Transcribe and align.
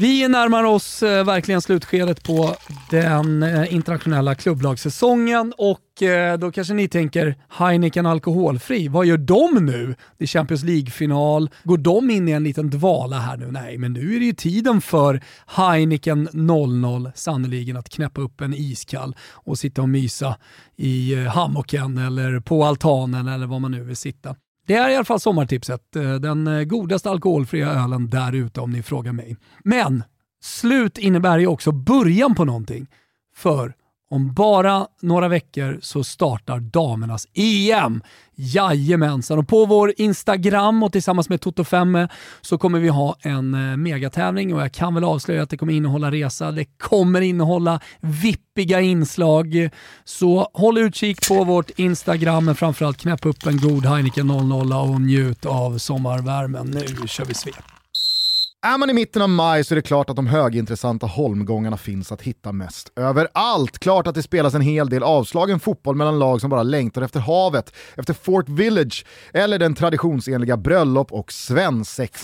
Vi 0.00 0.28
närmar 0.28 0.64
oss 0.64 1.02
eh, 1.02 1.24
verkligen 1.24 1.60
slutskedet 1.60 2.22
på 2.22 2.54
den 2.90 3.42
eh, 3.42 3.74
internationella 3.74 4.34
klubblagssäsongen 4.34 5.54
och 5.58 6.02
eh, 6.02 6.38
då 6.38 6.52
kanske 6.52 6.74
ni 6.74 6.88
tänker 6.88 7.36
Heineken 7.48 8.06
alkoholfri, 8.06 8.88
vad 8.88 9.06
gör 9.06 9.16
de 9.16 9.64
nu? 9.64 9.94
Det 10.18 10.24
är 10.24 10.26
Champions 10.26 10.62
League-final, 10.62 11.50
går 11.64 11.78
de 11.78 12.10
in 12.10 12.28
i 12.28 12.32
en 12.32 12.44
liten 12.44 12.70
dvala 12.70 13.18
här 13.18 13.36
nu? 13.36 13.50
Nej, 13.50 13.78
men 13.78 13.92
nu 13.92 14.16
är 14.16 14.20
det 14.20 14.26
ju 14.26 14.32
tiden 14.32 14.80
för 14.80 15.20
Heineken 15.46 16.28
00 16.32 17.10
sannoliken 17.14 17.76
att 17.76 17.88
knäppa 17.88 18.20
upp 18.20 18.40
en 18.40 18.54
iskall 18.54 19.16
och 19.32 19.58
sitta 19.58 19.82
och 19.82 19.88
mysa 19.88 20.36
i 20.76 21.14
eh, 21.14 21.20
hammocken 21.20 21.98
eller 21.98 22.40
på 22.40 22.64
altanen 22.64 23.28
eller 23.28 23.46
var 23.46 23.58
man 23.58 23.70
nu 23.70 23.84
vill 23.84 23.96
sitta. 23.96 24.36
Det 24.68 24.74
är 24.74 24.88
i 24.88 24.96
alla 24.96 25.04
fall 25.04 25.20
sommartipset. 25.20 25.96
Eh, 25.96 26.14
den 26.14 26.46
eh, 26.46 26.64
godaste 26.64 27.10
alkoholfria 27.10 27.68
ölen 27.68 28.08
där 28.08 28.32
ute 28.32 28.60
om 28.60 28.70
ni 28.70 28.82
frågar 28.82 29.12
mig. 29.12 29.36
Men 29.64 30.02
slut 30.42 30.98
innebär 30.98 31.38
ju 31.38 31.46
också 31.46 31.72
början 31.72 32.34
på 32.34 32.44
någonting. 32.44 32.86
För 33.36 33.74
om 34.10 34.32
bara 34.32 34.86
några 35.02 35.28
veckor 35.28 35.78
så 35.82 36.04
startar 36.04 36.60
damernas 36.60 37.26
EM. 37.34 38.02
Jajamensan, 38.40 39.38
och 39.38 39.48
på 39.48 39.66
vår 39.66 39.92
Instagram 39.96 40.82
och 40.82 40.92
tillsammans 40.92 41.28
med 41.28 41.40
Toto5 41.40 42.08
så 42.40 42.58
kommer 42.58 42.78
vi 42.78 42.88
ha 42.88 43.16
en 43.20 43.54
eh, 43.54 43.76
megatävling 43.76 44.54
och 44.54 44.60
jag 44.60 44.72
kan 44.72 44.94
väl 44.94 45.04
avslöja 45.04 45.42
att 45.42 45.50
det 45.50 45.56
kommer 45.56 45.72
innehålla 45.72 46.10
resa, 46.10 46.50
det 46.50 46.64
kommer 46.64 47.20
innehålla 47.20 47.80
vippiga 48.00 48.80
inslag. 48.80 49.68
Så 50.04 50.50
håll 50.54 50.78
utkik 50.78 51.28
på 51.28 51.44
vårt 51.44 51.70
Instagram 51.70 52.44
men 52.44 52.54
framförallt 52.54 52.98
knäpp 52.98 53.26
upp 53.26 53.46
en 53.46 53.56
god 53.56 53.86
Heineken 53.86 54.26
00 54.26 54.72
och 54.72 55.00
njut 55.00 55.46
av 55.46 55.78
sommarvärmen. 55.78 56.66
Nu 56.66 57.08
kör 57.08 57.24
vi 57.24 57.34
svep. 57.34 57.77
Är 58.66 58.78
man 58.78 58.90
i 58.90 58.92
mitten 58.92 59.22
av 59.22 59.28
maj 59.28 59.64
så 59.64 59.74
är 59.74 59.76
det 59.76 59.82
klart 59.82 60.10
att 60.10 60.16
de 60.16 60.26
högintressanta 60.26 61.06
holmgångarna 61.06 61.76
finns 61.76 62.12
att 62.12 62.22
hitta 62.22 62.52
mest 62.52 62.92
överallt. 62.96 63.78
Klart 63.78 64.06
att 64.06 64.14
det 64.14 64.22
spelas 64.22 64.54
en 64.54 64.60
hel 64.60 64.88
del 64.88 65.02
avslagen 65.02 65.60
fotboll 65.60 65.96
mellan 65.96 66.18
lag 66.18 66.40
som 66.40 66.50
bara 66.50 66.62
längtar 66.62 67.02
efter 67.02 67.20
havet, 67.20 67.72
efter 67.96 68.14
Fort 68.14 68.48
Village 68.48 69.06
eller 69.32 69.58
den 69.58 69.74
traditionsenliga 69.74 70.56
bröllop 70.56 71.12
och 71.12 71.32
svensexa 71.32 72.18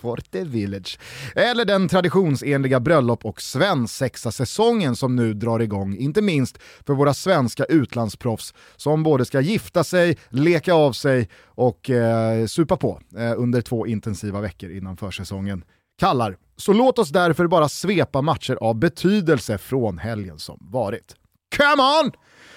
Forte 0.00 0.44
Village. 0.44 0.98
Eller 1.34 1.64
den 1.64 1.88
traditionsenliga 1.88 2.80
bröllop 2.80 3.24
och 3.24 3.42
svensexa 3.42 4.32
säsongen 4.32 4.96
som 4.96 5.16
nu 5.16 5.34
drar 5.34 5.60
igång, 5.60 5.96
inte 5.96 6.22
minst 6.22 6.58
för 6.86 6.94
våra 6.94 7.14
svenska 7.14 7.64
utlandsproffs 7.64 8.54
som 8.76 9.02
både 9.02 9.24
ska 9.24 9.40
gifta 9.40 9.84
sig, 9.84 10.18
leka 10.28 10.74
av 10.74 10.92
sig 10.92 11.28
och 11.60 11.90
eh, 11.90 12.46
supa 12.46 12.76
på 12.76 13.00
eh, 13.16 13.32
under 13.36 13.60
två 13.60 13.86
intensiva 13.86 14.40
veckor 14.40 14.70
innan 14.70 14.96
försäsongen 15.10 15.64
kallar. 15.98 16.36
Så 16.56 16.72
låt 16.72 16.98
oss 16.98 17.08
därför 17.08 17.46
bara 17.46 17.68
svepa 17.68 18.22
matcher 18.22 18.58
av 18.60 18.74
betydelse 18.74 19.58
från 19.58 19.98
helgen 19.98 20.38
som 20.38 20.58
varit. 20.60 21.16
Come 21.56 21.82
on! 21.82 22.12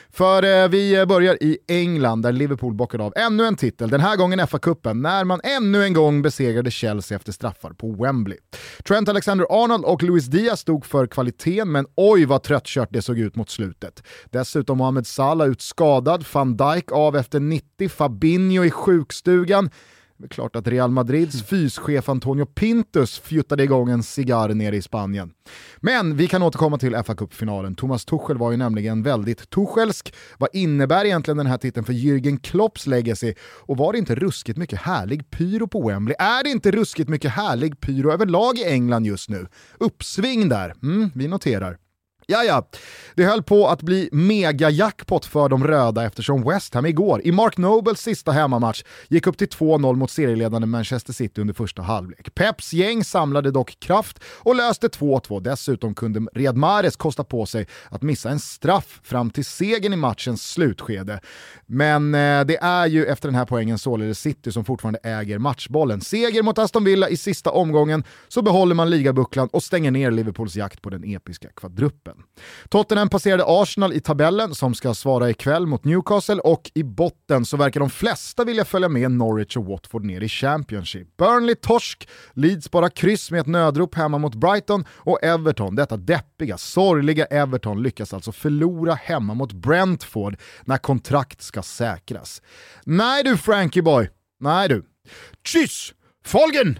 För 0.10 0.44
eh, 0.44 0.68
vi 0.68 1.06
börjar 1.06 1.44
i 1.44 1.58
England 1.68 2.22
där 2.22 2.32
Liverpool 2.32 2.73
bockade 2.73 3.04
av 3.04 3.14
ännu 3.16 3.45
en 3.45 3.56
titel, 3.56 3.90
den 3.90 4.02
här 4.02 4.16
gången 4.16 4.40
FA-cupen, 4.40 5.02
när 5.02 5.23
man 5.23 5.40
ännu 5.44 5.84
en 5.84 5.94
gång 5.94 6.22
besegrade 6.22 6.72
Chelsea 6.72 7.16
efter 7.16 7.32
straffar 7.32 7.73
på 7.73 7.92
Wembley. 7.92 8.38
Trent 8.88 9.10
Alexander-Arnold 9.10 9.86
och 9.86 10.04
Luis 10.04 10.26
Diaz 10.26 10.60
stod 10.60 10.86
för 10.86 11.08
kvaliteten, 11.08 11.72
men 11.72 11.86
oj 11.95 12.26
vad 12.26 12.44
tröttkört 12.44 12.90
det 12.92 13.02
såg 13.02 13.20
ut 13.20 13.36
mot 13.36 13.50
slutet. 13.50 14.04
Dessutom 14.26 14.77
Mohamed 14.77 15.08
Salah 15.08 15.48
ut 15.48 15.61
skadad, 15.61 16.26
van 16.33 16.58
Dijk 16.58 16.92
av 16.92 17.16
efter 17.16 17.39
90, 17.39 17.89
Fabinho 17.89 18.64
i 18.64 18.72
sjukstugan. 18.72 19.70
Det 20.18 20.26
är 20.26 20.30
klart 20.30 20.56
att 20.56 20.68
Real 20.68 20.92
Madrids 20.92 21.44
fyschef 21.44 22.10
Antonio 22.10 22.46
Pintus 22.46 23.20
fjuttade 23.20 23.64
igång 23.64 23.90
en 23.90 24.04
cigarr 24.04 24.50
nere 24.50 24.76
i 24.76 24.82
Spanien. 24.82 25.32
Men 25.78 26.18
vi 26.18 26.28
kan 26.28 26.44
återkomma 26.44 26.78
till 26.78 27.04
fa 27.06 27.16
Cup-finalen. 27.16 27.76
Thomas 27.76 28.06
Tuchel 28.06 28.38
var 28.38 28.52
ju 28.52 28.58
nämligen 28.58 29.04
väldigt 29.04 29.50
Tuchelsk. 29.50 30.14
Vad 30.38 30.50
innebär 30.54 31.06
egentligen 31.06 31.38
den 31.38 31.48
här 31.48 31.58
titeln 31.58 31.86
för 31.86 31.94
Jürgen 31.94 32.40
Klopps 32.40 32.88
legacy? 32.88 33.34
Och 33.40 33.78
var 33.78 33.94
det 33.94 34.00
inte 34.00 34.16
ruskigt 34.16 34.58
mycket 34.58 34.80
härlig 34.80 35.30
pyro 35.30 35.68
på 35.68 35.88
Wembley? 35.88 36.16
Är 36.20 36.44
det 36.44 36.50
inte 36.50 36.72
ruskigt 36.72 37.10
mycket 37.10 37.32
härlig 37.32 37.80
pyro 37.80 38.12
överlag 38.12 38.58
i 38.58 38.64
England 38.64 39.06
just 39.06 39.30
nu? 39.30 39.48
Uppsving 39.78 40.50
där, 40.50 40.74
mm, 40.84 41.12
vi 41.16 41.28
noterar. 41.28 41.78
Ja, 42.28 42.44
ja. 42.44 42.67
Det 43.16 43.26
höll 43.26 43.44
på 43.44 43.67
att 43.67 43.82
bli 43.82 44.10
mega-jackpot 44.11 45.26
för 45.26 45.50
de 45.50 45.67
röda 45.67 46.06
eftersom 46.06 46.44
West 46.44 46.73
Ham 46.73 46.86
igår, 46.86 47.22
i 47.23 47.32
Mark 47.32 47.58
Nobles 47.58 48.00
sista 48.00 48.32
hemmamatch, 48.32 48.84
gick 49.08 49.28
upp 49.28 49.38
till 49.38 49.48
2-0 49.48 49.95
mot 49.95 50.11
serieledande 50.11 50.67
Manchester 50.67 51.14
City 51.14 51.42
under 51.42 51.54
första 51.54 51.82
halvlek. 51.82 52.36
Peps 52.36 52.73
gäng 52.73 53.04
samlade 53.04 53.52
dock 53.52 53.80
kraft 53.80 54.20
och 54.26 54.56
löste 54.56 54.88
2-2. 54.88 55.42
Dessutom 55.42 55.95
kunde 55.95 56.20
Riyad 56.33 56.58
Mahrez 56.58 56.95
kosta 56.95 57.23
på 57.23 57.45
sig 57.45 57.67
att 57.89 58.02
missa 58.02 58.30
en 58.30 58.39
straff 58.39 59.00
fram 59.04 59.30
till 59.30 59.45
segern 59.45 59.94
i 59.94 59.95
matchens 59.95 60.52
slutskede. 60.52 61.20
Men 61.66 62.16
eh, 62.16 62.45
det 62.45 62.58
är 62.62 62.88
ju 62.88 63.06
efter 63.06 63.28
den 63.28 63.36
här 63.36 63.45
poängen 63.45 63.78
således 63.78 64.20
City 64.20 64.52
som 64.52 64.66
fortfarande 64.66 65.00
äger 65.04 65.39
matchbollen. 65.39 66.02
Seger 66.02 66.44
mot 66.44 66.58
Aston 66.58 66.83
Villa 66.83 67.10
i 67.10 67.17
sista 67.17 67.52
omgången 67.52 68.04
så 68.28 68.42
behåller 68.42 68.76
man 68.76 68.89
ligabucklan 68.89 69.48
och 69.48 69.64
stänger 69.64 69.92
ner 69.92 70.12
Liverpools 70.12 70.56
jakt 70.56 70.82
på 70.82 70.89
den 70.89 71.04
episka 71.04 71.48
kvadruppen. 71.56 72.13
Tottenham 72.70 73.10
passerade 73.10 73.44
Arsenal 73.48 73.94
i 73.94 74.00
tabellen 74.00 74.56
som 74.56 74.74
ska 74.74 74.94
svara 74.94 75.30
ikväll 75.30 75.68
mot 75.68 75.84
Newcastle 75.84 76.36
och 76.36 76.72
i 76.74 76.84
botten 76.84 77.46
så 77.46 77.58
verkar 77.58 77.80
de 77.80 77.90
flesta 77.90 78.44
vilja 78.44 78.66
följa 78.66 78.90
med 78.90 79.12
Norwich 79.12 79.58
och 79.58 79.66
Watford 79.66 80.06
ner 80.06 80.22
i 80.22 80.30
Championship. 80.30 81.18
Burnley 81.18 81.56
torsk, 81.56 82.10
Leeds 82.34 82.72
bara 82.72 82.90
kryss 82.90 83.32
med 83.32 83.40
ett 83.40 83.48
nödrop 83.48 83.96
hemma 83.96 84.18
mot 84.18 84.36
Brighton 84.36 84.86
och 84.90 85.24
Everton, 85.24 85.76
detta 85.76 85.98
deppiga, 85.98 86.58
sorgliga 86.58 87.26
Everton 87.26 87.84
lyckas 87.84 88.14
alltså 88.14 88.32
förlora 88.32 88.94
hemma 88.94 89.34
mot 89.34 89.54
Brentford 89.54 90.38
när 90.66 90.78
kontrakt 90.78 91.42
ska 91.42 91.62
säkras. 91.62 92.42
Nej 92.86 93.24
du 93.24 93.38
Frankie 93.38 93.82
boy, 93.82 94.10
nej 94.40 94.70
du. 94.70 94.86
Tschüss! 95.44 95.94
Folgen! 96.26 96.80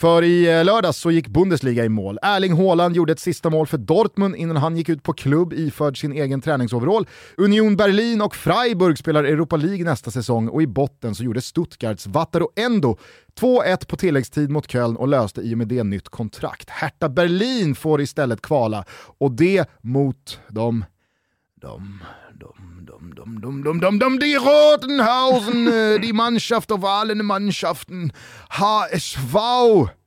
För 0.00 0.22
i 0.22 0.58
eh, 0.58 0.64
lördags 0.64 0.98
så 0.98 1.10
gick 1.10 1.28
Bundesliga 1.28 1.84
i 1.84 1.88
mål. 1.88 2.18
Erling 2.22 2.52
Haaland 2.52 2.96
gjorde 2.96 3.12
ett 3.12 3.20
sista 3.20 3.50
mål 3.50 3.66
för 3.66 3.78
Dortmund 3.78 4.36
innan 4.36 4.56
han 4.56 4.76
gick 4.76 4.88
ut 4.88 5.02
på 5.02 5.12
klubb 5.12 5.52
iförd 5.52 6.00
sin 6.00 6.12
egen 6.12 6.40
träningsoverall. 6.40 7.06
Union 7.36 7.76
Berlin 7.76 8.22
och 8.22 8.34
Freiburg 8.34 8.98
spelar 8.98 9.24
Europa 9.24 9.56
League 9.56 9.84
nästa 9.84 10.10
säsong 10.10 10.48
och 10.48 10.62
i 10.62 10.66
botten 10.66 11.14
så 11.14 11.24
gjorde 11.24 11.40
Stuttgarts 11.40 12.06
Vattaro 12.06 12.48
Endo 12.56 12.96
2-1 13.40 13.86
på 13.86 13.96
tilläggstid 13.96 14.50
mot 14.50 14.70
Köln 14.70 14.96
och 14.96 15.08
löste 15.08 15.40
i 15.40 15.54
och 15.54 15.58
med 15.58 15.68
det 15.68 15.84
nytt 15.84 16.08
kontrakt. 16.08 16.70
Hertha 16.70 17.08
Berlin 17.08 17.74
får 17.74 18.00
istället 18.00 18.42
kvala 18.42 18.84
och 19.18 19.32
det 19.32 19.70
mot 19.82 20.40
de... 20.48 20.84
Dom, 21.60 22.04
dom, 22.34 22.84
dom, 22.86 23.14
dom, 23.14 23.40
dom, 23.40 23.62
dom, 23.62 23.80
dom, 23.80 23.98
dom, 23.98 24.18
die 24.18 24.36
Rotenhausen, 24.36 25.66
äh, 25.66 25.98
die 25.98 26.12
Mannschaft 26.12 26.70
av 26.70 26.84
allen 26.84 27.26
Mannschaften, 27.26 28.12
HSV. 28.48 29.34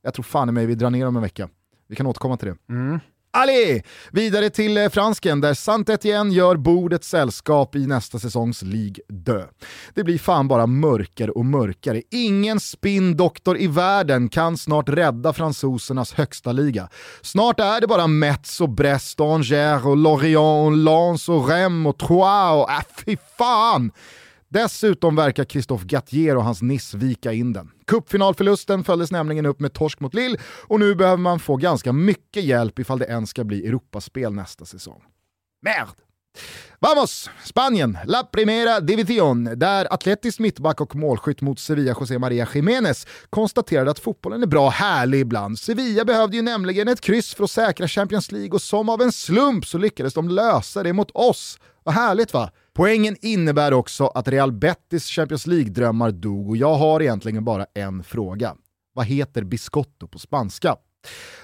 Jag 0.02 0.14
tror 0.14 0.22
fan 0.22 0.48
i 0.48 0.52
mig 0.52 0.66
vi 0.66 0.74
drar 0.74 0.90
ner 0.90 1.06
om 1.06 1.16
en 1.16 1.22
vecka. 1.22 1.48
Vi 1.88 1.96
kan 1.96 2.06
återkomma 2.06 2.36
till 2.36 2.48
det. 2.48 2.72
Mm. 2.72 3.00
Allez! 3.34 3.82
Vidare 4.10 4.50
till 4.50 4.76
eh, 4.76 4.88
fransken 4.88 5.40
där 5.40 5.54
Saint-Étienne 5.54 6.32
gör 6.32 6.56
bordet 6.56 7.04
sällskap 7.04 7.74
i 7.74 7.86
nästa 7.86 8.18
säsongs 8.18 8.62
Ligue 8.62 9.04
2. 9.26 9.40
Det 9.94 10.04
blir 10.04 10.18
fan 10.18 10.48
bara 10.48 10.66
mörkare 10.66 11.30
och 11.30 11.44
mörkare. 11.44 12.02
Ingen 12.10 12.60
spindoktor 12.60 13.58
i 13.58 13.66
världen 13.66 14.28
kan 14.28 14.56
snart 14.56 14.88
rädda 14.88 15.32
fransosernas 15.32 16.12
högsta 16.12 16.52
liga. 16.52 16.88
Snart 17.22 17.60
är 17.60 17.80
det 17.80 17.86
bara 17.86 18.06
Metz 18.06 18.60
och 18.60 18.68
Brest, 18.68 19.20
och 19.20 19.34
Angers 19.34 19.84
och 19.84 19.96
Lorient 19.96 20.66
och 20.66 20.76
Lens 20.76 21.28
och 21.28 21.48
Rennes 21.48 21.88
och 21.88 21.98
Troyes 21.98 22.64
och 22.64 22.70
äh, 22.70 23.04
fy 23.04 23.16
fan! 23.38 23.92
Dessutom 24.52 25.16
verkar 25.16 25.44
Christophe 25.44 25.86
Gattier 25.86 26.36
och 26.36 26.44
hans 26.44 26.62
Nice 26.62 26.96
vika 26.96 27.32
in 27.32 27.52
den. 27.52 27.70
Cupfinalförlusten 27.86 28.84
följdes 28.84 29.10
nämligen 29.10 29.46
upp 29.46 29.60
med 29.60 29.72
torsk 29.72 30.00
mot 30.00 30.14
Lille 30.14 30.38
och 30.68 30.80
nu 30.80 30.94
behöver 30.94 31.16
man 31.16 31.40
få 31.40 31.56
ganska 31.56 31.92
mycket 31.92 32.44
hjälp 32.44 32.78
ifall 32.78 32.98
det 32.98 33.06
ens 33.06 33.30
ska 33.30 33.44
bli 33.44 33.66
Europaspel 33.66 34.32
nästa 34.32 34.64
säsong. 34.64 35.02
Merd! 35.62 35.88
Vamos! 36.78 37.30
Spanien, 37.44 37.98
La 38.06 38.22
Primera 38.22 38.80
Division, 38.80 39.44
där 39.44 39.92
atletisk 39.94 40.38
mittback 40.38 40.80
och 40.80 40.96
målskytt 40.96 41.40
mot 41.40 41.58
Sevilla 41.58 41.96
José 42.00 42.18
Maria 42.18 42.48
Jiménez 42.54 43.06
konstaterade 43.30 43.90
att 43.90 43.98
fotbollen 43.98 44.42
är 44.42 44.46
bra 44.46 44.68
härlig 44.68 45.20
ibland. 45.20 45.58
Sevilla 45.58 46.04
behövde 46.04 46.36
ju 46.36 46.42
nämligen 46.42 46.88
ett 46.88 47.00
kryss 47.00 47.34
för 47.34 47.44
att 47.44 47.50
säkra 47.50 47.88
Champions 47.88 48.32
League 48.32 48.50
och 48.50 48.62
som 48.62 48.88
av 48.88 49.02
en 49.02 49.12
slump 49.12 49.66
så 49.66 49.78
lyckades 49.78 50.14
de 50.14 50.28
lösa 50.28 50.82
det 50.82 50.92
mot 50.92 51.10
oss. 51.10 51.58
Vad 51.82 51.94
härligt 51.94 52.32
va? 52.32 52.50
Poängen 52.74 53.16
innebär 53.20 53.72
också 53.72 54.06
att 54.06 54.28
Real 54.28 54.52
Betis 54.52 55.06
Champions 55.06 55.46
League-drömmar 55.46 56.10
dog 56.10 56.48
och 56.48 56.56
jag 56.56 56.74
har 56.74 57.02
egentligen 57.02 57.44
bara 57.44 57.66
en 57.74 58.02
fråga. 58.02 58.56
Vad 58.94 59.06
heter 59.06 59.42
biscotto 59.42 60.08
på 60.08 60.18
spanska? 60.18 60.76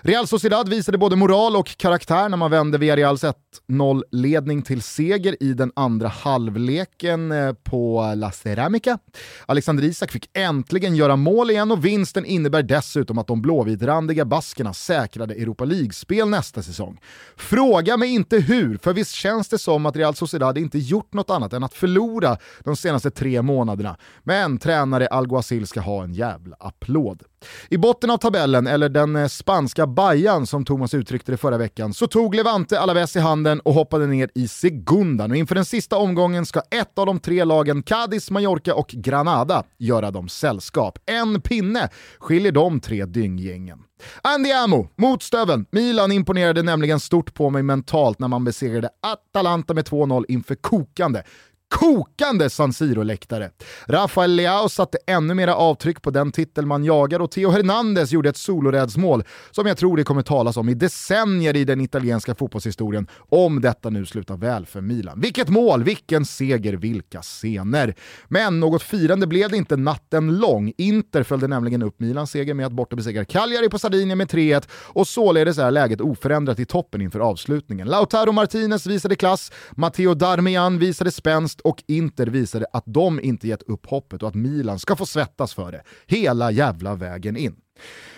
Real 0.01 0.27
Sociedad 0.27 0.69
visade 0.69 0.99
både 0.99 1.17
moral 1.17 1.57
och 1.57 1.77
karaktär 1.77 2.29
när 2.29 2.37
man 2.37 2.51
vände 2.51 2.79
Villareals 2.79 3.25
1-0-ledning 3.25 4.63
till 4.63 4.83
seger 4.83 5.43
i 5.43 5.53
den 5.53 5.73
andra 5.77 6.09
halvleken 6.09 7.33
eh, 7.33 7.53
på 7.53 8.13
La 8.17 8.31
Ceramica. 8.31 8.99
Alexander 9.47 9.85
Isak 9.85 10.11
fick 10.11 10.31
äntligen 10.33 10.97
göra 10.97 11.17
mål 11.17 11.51
igen 11.51 11.71
och 11.73 11.85
vinsten 11.85 12.25
innebär 12.25 12.63
dessutom 12.63 13.19
att 13.19 13.27
de 13.27 13.43
blåvitrandiga 13.43 14.25
baskerna 14.25 14.75
säkrade 14.75 15.35
Europa 15.35 15.65
League-spel 15.65 16.29
nästa 16.29 16.63
säsong. 16.63 17.01
Fråga 17.37 17.97
mig 17.97 18.15
inte 18.15 18.37
hur, 18.37 18.79
för 18.79 18.93
visst 18.93 19.13
känns 19.13 19.49
det 19.49 19.59
som 19.59 19.87
att 19.87 19.97
Real 19.97 20.15
Sociedad 20.15 20.59
inte 20.59 20.79
gjort 20.79 21.13
något 21.13 21.31
annat 21.31 21.53
än 21.53 21.65
att 21.65 21.75
förlora 21.75 22.37
de 22.65 22.77
senaste 22.77 23.11
tre 23.11 23.43
månaderna. 23.43 23.97
Men 24.23 24.59
tränare 24.59 25.07
Alguacil 25.07 25.67
ska 25.67 25.81
ha 25.81 26.05
en 26.05 26.15
jävla 26.15 26.57
applåd. 26.61 27.23
I 27.69 27.79
botten 27.79 28.11
av 28.11 28.19
tabellen, 28.19 28.67
eller 28.67 28.89
den 28.89 29.17
eh, 29.17 29.29
spanska 29.49 29.87
bajan 29.87 30.47
som 30.47 30.65
Thomas 30.65 30.95
uttryckte 30.95 31.33
det 31.33 31.37
förra 31.37 31.59
veckan, 31.59 31.95
så 31.95 32.07
tog 32.07 32.35
Levante 32.35 32.81
Alaves 32.81 33.17
i 33.17 33.19
handen 33.19 33.61
och 33.61 33.75
hoppade 33.75 34.07
ner 34.07 34.31
i 34.35 34.49
segundan. 34.49 35.31
Och 35.31 35.37
inför 35.37 35.55
den 35.55 35.65
sista 35.65 35.97
omgången 35.97 36.47
ska 36.47 36.61
ett 36.71 36.99
av 36.99 37.07
de 37.07 37.21
tre 37.21 37.45
lagen, 37.45 37.83
Cadiz, 37.83 38.31
Mallorca 38.31 38.75
och 38.75 38.89
Granada, 38.89 39.65
göra 39.79 40.11
dem 40.11 40.29
sällskap. 40.29 40.99
En 41.07 41.41
pinne 41.41 41.89
skiljer 42.19 42.53
de 42.53 42.81
tre 42.81 43.05
dynggängen. 43.05 43.79
Andiamo 44.23 44.89
mot 44.97 45.23
Stöven. 45.23 45.67
Milan 45.71 46.13
imponerade 46.13 46.63
nämligen 46.63 47.01
stort 47.01 47.35
på 47.35 47.51
mig 47.51 47.63
mentalt 47.63 48.19
när 48.19 48.29
man 48.29 48.45
besegrade 48.45 48.89
Atalanta 49.03 49.75
med 49.75 49.85
2-0 49.85 50.25
inför 50.29 50.55
kokande 50.55 51.23
kokande 51.69 52.51
San 52.51 52.73
Siro-läktare. 52.73 53.51
Rafael 53.87 54.35
Leao 54.35 54.69
satte 54.69 54.99
ännu 55.07 55.35
mera 55.35 55.55
avtryck 55.55 56.03
på 56.03 56.11
den 56.11 56.33
titel 56.33 56.67
man 56.67 56.85
jagar 56.85 57.21
och 57.21 57.31
Theo 57.31 57.51
Hernandez 57.51 58.13
gjorde 58.13 58.29
ett 58.29 58.37
solorädsmål 58.37 59.25
som 59.51 59.67
jag 59.67 59.77
tror 59.77 59.97
det 59.97 60.05
kommer 60.05 60.23
talas 60.23 60.57
om 60.57 60.69
i 60.69 60.75
decennier 60.75 61.57
i 61.57 61.65
den 61.65 61.81
italienska 61.81 62.35
fotbollshistorien 62.35 63.07
om 63.29 63.61
detta 63.61 63.91
nu 63.91 64.07
slutar 64.07 64.37
väl 64.37 64.67
för 64.67 64.81
Milan. 64.81 65.21
Vilket 65.21 65.49
mål, 65.49 65.85
vilken 65.85 66.25
seger, 66.25 66.73
vilka 66.73 67.23
scener! 67.23 67.95
Men 68.29 68.61
något 68.61 68.83
firande 68.83 69.27
blev 69.27 69.51
det 69.51 69.57
inte 69.57 69.77
natten 69.77 70.39
lång. 70.39 70.73
Inter 70.79 71.23
följde 71.23 71.49
nämligen 71.49 71.83
upp 71.83 72.01
Milans 72.01 72.31
seger 72.31 72.55
med 72.55 72.67
att 72.67 72.73
borta 72.73 72.97
besegra 72.97 73.25
Cagliari 73.25 73.69
på 73.69 73.79
Sardinien 73.79 74.19
med 74.19 74.29
3-1 74.29 74.69
och 74.73 75.09
således 75.09 75.59
är 75.59 75.71
läget 75.71 76.01
oförändrat 76.01 76.59
i 76.59 76.65
toppen 76.65 77.01
inför 77.01 77.21
avslutningen. 77.21 77.89
Lautaro 77.89 78.33
Martinez 78.33 78.87
visade 78.87 79.17
klass, 79.17 79.53
Matteo 79.71 80.15
Darmian 80.15 80.79
visade 80.79 81.11
spänst 81.11 81.58
Brest 81.59 81.61
och 81.61 81.83
Inter 81.87 82.27
visade 82.27 82.67
att 82.73 82.85
de 82.87 83.21
inte 83.21 83.49
gett 83.49 83.63
upp 83.63 83.87
hoppet 83.87 84.23
och 84.23 84.29
att 84.29 84.35
Milan 84.35 84.79
ska 84.79 84.97
få 84.97 85.07
svettas 85.07 85.55
för 85.55 85.73
det. 85.73 85.83
Hela 86.07 86.51
jävla 86.51 86.95
vägen 86.95 87.37
in. 87.37 87.57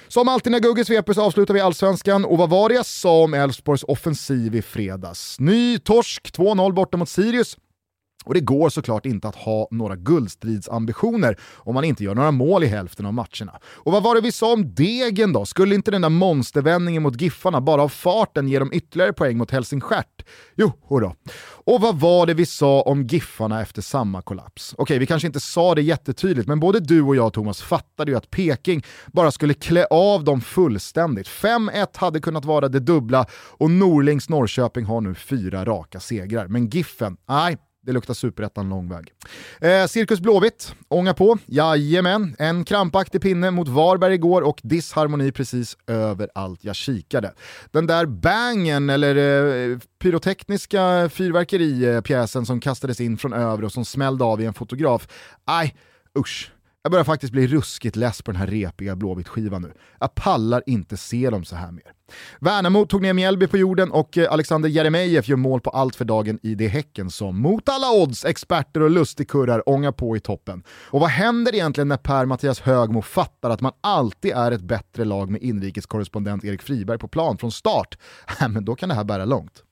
Som 0.09 0.29
alltid 0.29 0.53
när 0.53 0.61
Gugge 0.61 0.85
sveper 0.85 1.13
så 1.13 1.23
avslutar 1.23 1.55
vi 1.55 1.61
allsvenskan 1.61 2.25
och 2.25 2.39
vad 2.39 2.51
var 2.51 2.69
det 2.69 2.75
jag 2.75 2.87
sa 2.87 3.23
om 3.23 3.35
Elfsborgs 3.35 3.85
offensiv 3.85 4.55
i 4.55 4.63
fredags? 4.63 5.41
Ny 5.41 5.79
torsk, 5.79 6.31
2-0 6.37 6.73
borta 6.73 6.97
mot 6.97 7.09
Sirius. 7.09 7.57
Och 8.25 8.34
det 8.34 8.40
går 8.40 8.69
såklart 8.69 9.06
inte 9.06 9.28
att 9.28 9.37
ha 9.37 9.69
några 9.70 9.96
guldstridsambitioner 9.96 11.37
om 11.56 11.75
man 11.75 11.84
inte 11.84 12.05
gör 12.05 12.14
några 12.14 12.31
mål 12.31 12.64
i 12.64 12.67
hälften 12.67 13.06
av 13.06 13.14
matcherna. 13.14 13.61
Och 13.64 13.93
vad 13.93 14.02
var 14.02 14.14
det 14.14 14.20
vi 14.20 14.32
sa 14.32 14.52
om 14.52 14.75
Degen 14.75 15.32
då? 15.32 15.46
Skulle 15.46 15.75
inte 15.75 15.90
den 15.90 16.02
där 16.02 16.08
monstervändningen 16.08 17.02
mot 17.02 17.20
Giffarna 17.20 17.61
bara 17.61 17.82
av 17.82 17.88
farten 17.88 18.49
ge 18.49 18.58
dem 18.58 18.72
ytterligare 18.72 19.12
poäng 19.12 19.37
mot 19.38 19.50
Helsingstjärt? 19.50 20.26
Jo, 20.55 20.72
då. 20.88 21.14
Och 21.64 21.81
vad 21.81 22.00
var 22.00 22.26
det 22.26 22.34
vi 22.34 22.46
sa 22.46 22.82
om 22.82 23.06
Giffarna 23.06 23.62
efter 23.62 23.82
samma 23.82 24.22
kollaps? 24.22 24.75
Okej, 24.78 24.99
vi 24.99 25.06
kanske 25.06 25.26
inte 25.26 25.40
sa 25.40 25.75
det 25.75 25.82
jättetydligt, 25.82 26.49
men 26.49 26.61
både 26.61 26.81
du 26.81 27.02
och 27.02 27.17
jag 27.17 27.32
Thomas 27.32 27.62
fattade 27.62 28.11
ju 28.11 28.17
att 28.17 28.31
Peking 28.31 28.82
bara 29.06 29.31
skulle 29.31 29.55
klä 29.55 29.87
av 29.90 30.25
dem 30.25 30.40
fullständigt. 30.40 31.28
5-1 31.28 31.87
hade 31.94 32.20
kunnat 32.20 32.44
vara 32.44 32.69
det 32.69 32.81
dubbla 32.81 33.26
och 33.32 33.70
Norlings 33.70 34.28
Norrköping 34.28 34.84
har 34.84 35.00
nu 35.00 35.14
fyra 35.14 35.64
raka 35.64 36.00
segrar. 36.00 36.46
Men 36.49 36.69
Giffen, 36.69 37.17
nej, 37.28 37.56
det 37.82 37.93
luktar 37.93 38.15
superettan 38.15 38.69
lång 38.69 38.88
väg. 38.88 39.12
Eh, 39.61 39.87
Cirkus 39.87 40.21
Blåvitt, 40.21 40.75
ånga 40.88 41.15
på. 41.15 41.38
Jajamän, 41.47 42.37
en 42.38 42.65
krampaktig 42.65 43.23
pinne 43.23 43.50
mot 43.50 43.69
Varberg 43.69 44.15
igår 44.15 44.43
och 44.43 44.61
disharmoni 44.62 45.32
precis 45.32 45.77
överallt 45.87 46.65
jag 46.65 46.77
kikade. 46.77 47.32
Den 47.71 47.87
där 47.87 48.06
bangen, 48.06 48.91
eller 48.91 49.17
eh, 49.17 49.79
pyrotekniska 49.99 51.09
fyrverkeripjäsen 51.12 52.47
som 52.47 52.61
kastades 52.61 53.00
in 53.00 53.19
från 53.19 53.32
över 53.32 53.65
och 53.65 53.73
som 53.73 53.85
smällde 53.85 54.25
av 54.25 54.41
i 54.41 54.44
en 54.44 54.55
fotograf. 54.55 55.09
Nej, 55.47 55.77
usch. 56.19 56.53
Jag 56.82 56.91
börjar 56.91 57.05
faktiskt 57.05 57.32
bli 57.32 57.47
ruskigt 57.47 57.97
less 57.97 58.23
på 58.23 58.31
den 58.31 58.41
här 58.41 58.47
repiga 58.47 58.97
Blåvitt-skivan 58.97 59.62
nu. 59.62 59.73
Jag 60.00 60.15
pallar 60.15 60.62
inte 60.67 60.97
se 60.97 61.31
dem 61.31 61.44
så 61.44 61.56
här 61.56 61.71
mer. 61.73 61.93
Värnamo 62.41 62.87
tog 62.87 63.03
ner 63.03 63.12
Mjällby 63.12 63.47
på 63.47 63.59
jorden 63.59 63.91
och 63.91 64.19
eh, 64.19 64.33
Alexander 64.33 64.69
Jeremejeff 64.69 65.29
gör 65.29 65.37
mål 65.37 65.61
på 65.61 65.71
allt 65.71 65.97
för 65.97 66.05
dagen 66.05 66.39
i 66.43 66.55
det 66.55 66.69
Häcken 66.69 67.11
som 67.11 67.41
mot 67.41 67.69
alla 67.69 67.93
odds, 67.93 68.25
experter 68.25 68.83
och 68.83 68.91
lustigkurrar 68.91 69.69
ångar 69.69 69.93
på 69.93 70.17
i 70.17 70.21
toppen. 70.21 70.62
Och 70.91 71.01
vad 71.01 71.11
händer 71.11 71.55
egentligen 71.55 71.89
när 71.89 71.97
Per-Mattias 71.97 72.61
Högmo 72.61 73.03
fattar 73.03 73.51
att 73.51 73.61
man 73.61 73.73
alltid 73.81 74.33
är 74.33 74.53
ett 74.53 74.62
bättre 74.62 75.05
lag 75.05 75.31
med 75.31 75.43
inrikeskorrespondent 75.43 76.45
Erik 76.45 76.62
Friberg 76.62 76.99
på 76.99 77.09
plan 77.09 77.39
från 77.39 77.53
start? 77.53 77.99
men 78.49 78.65
då 78.65 78.75
kan 78.75 78.89
det 78.89 78.95
här 78.95 79.05
bära 79.05 79.25
långt. 79.25 79.63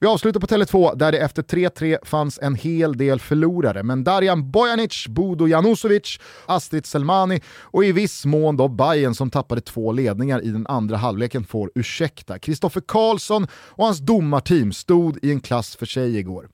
Vi 0.00 0.06
avslutar 0.06 0.40
på 0.40 0.46
Tele2 0.46 0.96
där 0.96 1.12
det 1.12 1.18
efter 1.18 1.42
3-3 1.42 1.98
fanns 2.04 2.38
en 2.42 2.54
hel 2.54 2.96
del 2.96 3.20
förlorare, 3.20 3.82
men 3.82 4.04
Darjan 4.04 4.50
Bojanic, 4.50 5.06
Bodo 5.08 5.48
Janusovic, 5.48 6.18
Astrid 6.46 6.86
Selmani 6.86 7.40
och 7.60 7.84
i 7.84 7.92
viss 7.92 8.24
mån 8.24 8.56
då 8.56 8.68
Bayern 8.68 9.14
som 9.14 9.30
tappade 9.30 9.60
två 9.60 9.92
ledningar 9.92 10.44
i 10.44 10.50
den 10.50 10.66
andra 10.66 10.96
halvleken 10.96 11.44
får 11.44 11.70
ursäkta. 11.76 12.38
Kristoffer 12.38 12.80
Karlsson 12.80 13.46
och 13.52 13.84
hans 13.84 13.98
domarteam 13.98 14.72
stod 14.72 15.24
i 15.24 15.30
en 15.30 15.40
klass 15.40 15.76
för 15.76 15.86
sig 15.86 16.18
igår. 16.18 16.48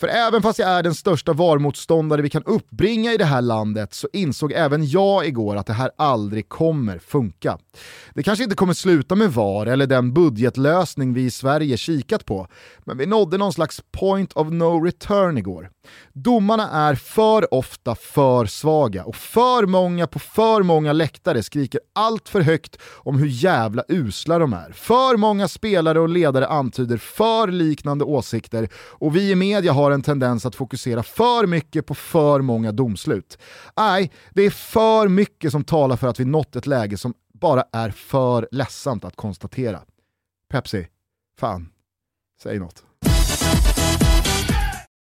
För 0.00 0.08
även 0.08 0.42
fast 0.42 0.58
jag 0.58 0.68
är 0.68 0.82
den 0.82 0.94
största 0.94 1.32
VAR-motståndare 1.32 2.22
vi 2.22 2.30
kan 2.30 2.42
uppbringa 2.42 3.12
i 3.12 3.16
det 3.16 3.24
här 3.24 3.42
landet 3.42 3.94
så 3.94 4.08
insåg 4.12 4.52
även 4.52 4.86
jag 4.86 5.26
igår 5.26 5.56
att 5.56 5.66
det 5.66 5.72
här 5.72 5.90
aldrig 5.98 6.48
kommer 6.48 6.98
funka. 6.98 7.58
Det 8.14 8.22
kanske 8.22 8.44
inte 8.44 8.56
kommer 8.56 8.74
sluta 8.74 9.14
med 9.14 9.32
VAR 9.32 9.66
eller 9.66 9.86
den 9.86 10.12
budgetlösning 10.12 11.14
vi 11.14 11.24
i 11.24 11.30
Sverige 11.30 11.76
kikat 11.76 12.24
på, 12.24 12.48
men 12.84 12.98
vi 12.98 13.06
nådde 13.06 13.38
någon 13.38 13.52
slags 13.52 13.82
point 13.92 14.32
of 14.32 14.48
no 14.50 14.84
return 14.84 15.38
igår. 15.38 15.70
Domarna 16.12 16.70
är 16.70 16.94
för 16.94 17.54
ofta 17.54 17.94
för 17.94 18.46
svaga 18.46 19.04
och 19.04 19.16
för 19.16 19.66
många 19.66 20.06
på 20.06 20.18
för 20.18 20.62
många 20.62 20.92
läktare 20.92 21.42
skriker 21.42 21.80
allt 21.94 22.28
för 22.28 22.40
högt 22.40 22.76
om 22.82 23.18
hur 23.18 23.26
jävla 23.26 23.84
usla 23.88 24.38
de 24.38 24.52
är. 24.52 24.65
För 24.72 25.16
många 25.16 25.48
spelare 25.48 26.00
och 26.00 26.08
ledare 26.08 26.46
antyder 26.46 26.96
för 26.96 27.48
liknande 27.48 28.04
åsikter 28.04 28.68
och 28.74 29.16
vi 29.16 29.30
i 29.30 29.34
media 29.34 29.72
har 29.72 29.90
en 29.90 30.02
tendens 30.02 30.46
att 30.46 30.54
fokusera 30.54 31.02
för 31.02 31.46
mycket 31.46 31.86
på 31.86 31.94
för 31.94 32.40
många 32.40 32.72
domslut. 32.72 33.38
Nej, 33.76 34.12
det 34.30 34.42
är 34.42 34.50
för 34.50 35.08
mycket 35.08 35.52
som 35.52 35.64
talar 35.64 35.96
för 35.96 36.08
att 36.08 36.20
vi 36.20 36.24
nått 36.24 36.56
ett 36.56 36.66
läge 36.66 36.96
som 36.96 37.14
bara 37.32 37.64
är 37.72 37.90
för 37.90 38.48
ledsamt 38.50 39.04
att 39.04 39.16
konstatera. 39.16 39.80
Pepsi, 40.50 40.88
fan, 41.40 41.68
säg 42.42 42.58
något. 42.58 42.82